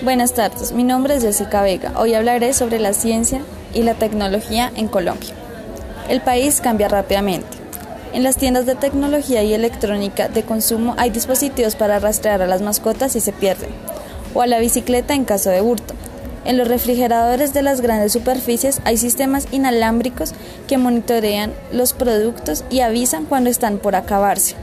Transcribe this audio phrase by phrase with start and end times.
[0.00, 1.92] Buenas tardes, mi nombre es Jessica Vega.
[1.96, 3.42] Hoy hablaré sobre la ciencia
[3.74, 5.30] y la tecnología en Colombia.
[6.08, 7.48] El país cambia rápidamente.
[8.12, 12.62] En las tiendas de tecnología y electrónica de consumo hay dispositivos para rastrear a las
[12.62, 13.70] mascotas si se pierden,
[14.34, 15.94] o a la bicicleta en caso de hurto.
[16.44, 20.32] En los refrigeradores de las grandes superficies hay sistemas inalámbricos
[20.68, 24.54] que monitorean los productos y avisan cuando están por acabarse.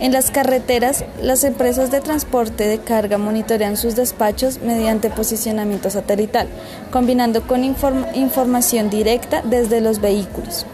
[0.00, 6.48] En las carreteras, las empresas de transporte de carga monitorean sus despachos mediante posicionamiento satelital,
[6.90, 10.64] combinando con información directa desde los vehículos.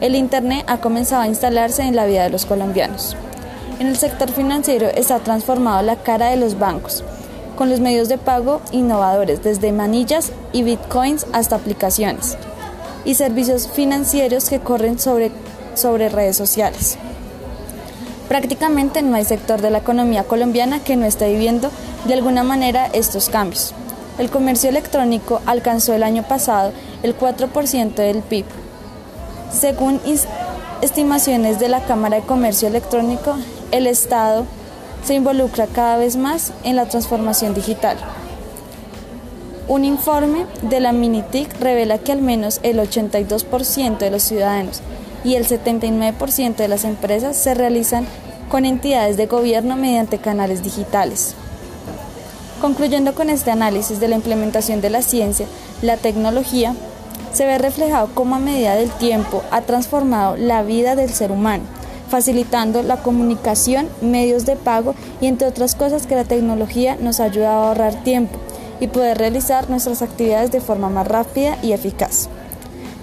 [0.00, 3.16] El Internet ha comenzado a instalarse en la vida de los colombianos.
[3.80, 7.02] En el sector financiero está transformado la cara de los bancos
[7.56, 12.36] con los medios de pago innovadores, desde manillas y bitcoins hasta aplicaciones,
[13.04, 15.32] y servicios financieros que corren sobre,
[15.74, 16.98] sobre redes sociales.
[18.28, 21.70] Prácticamente no hay sector de la economía colombiana que no esté viviendo
[22.06, 23.72] de alguna manera estos cambios.
[24.18, 28.46] El comercio electrónico alcanzó el año pasado el 4% del PIB.
[29.52, 30.00] Según
[30.82, 33.36] estimaciones de la Cámara de Comercio Electrónico,
[33.70, 34.44] el Estado
[35.04, 37.96] se involucra cada vez más en la transformación digital.
[39.68, 44.80] Un informe de la Minitic revela que al menos el 82% de los ciudadanos
[45.26, 48.06] y el 79% de las empresas se realizan
[48.48, 51.34] con entidades de gobierno mediante canales digitales.
[52.60, 55.46] Concluyendo con este análisis de la implementación de la ciencia,
[55.82, 56.74] la tecnología
[57.32, 61.64] se ve reflejado cómo a medida del tiempo ha transformado la vida del ser humano
[62.08, 67.50] facilitando la comunicación, medios de pago y entre otras cosas que la tecnología nos ayuda
[67.50, 68.38] a ahorrar tiempo
[68.78, 72.28] y poder realizar nuestras actividades de forma más rápida y eficaz.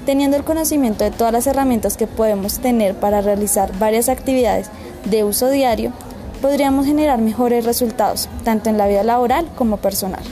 [0.06, 4.70] Teniendo el conocimiento de todas las herramientas que podemos tener para realizar varias actividades
[5.06, 5.94] de uso diario,
[6.42, 10.24] podríamos generar mejores resultados, tanto en la vida laboral como personal.